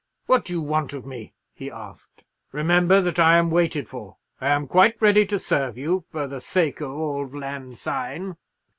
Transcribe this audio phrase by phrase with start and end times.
[0.25, 2.25] "What do you want of me?" he asked.
[2.51, 4.17] "Remember that I am waited for.
[4.41, 8.35] I am quite ready to serve you—for the sake of 'auld lang syne!'"